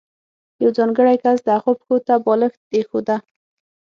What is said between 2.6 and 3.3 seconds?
ایښوده.